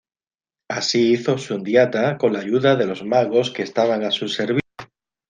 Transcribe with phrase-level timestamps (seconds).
[0.67, 4.67] Así hizo Sundiata con la ayuda de los magos que estaban a su servicio.